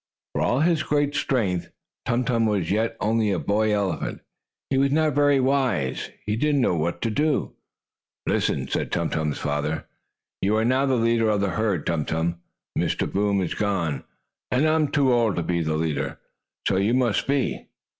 [0.33, 1.69] For all his great strength,
[2.07, 4.21] Tum Tum was yet only a boy elephant.
[4.71, 6.09] He was not very wise.
[6.25, 7.53] He did not know what to do.
[8.25, 9.85] "Listen," said Tum Tum's father.
[10.41, 12.39] "You are now the leader of the herd, Tum Tum.
[12.75, 13.13] Mr.
[13.13, 14.03] Boom is gone,
[14.49, 16.17] and I am too old to be the leader.
[16.67, 17.67] So you must be.